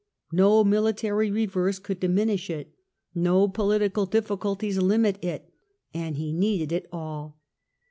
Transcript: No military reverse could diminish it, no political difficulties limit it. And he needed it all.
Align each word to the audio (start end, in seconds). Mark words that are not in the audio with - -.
No 0.31 0.63
military 0.63 1.29
reverse 1.29 1.77
could 1.77 1.99
diminish 1.99 2.49
it, 2.49 2.73
no 3.13 3.47
political 3.47 4.07
difficulties 4.07 4.79
limit 4.79 5.23
it. 5.23 5.53
And 5.93 6.15
he 6.17 6.33
needed 6.33 6.71
it 6.71 6.87
all. 6.91 7.39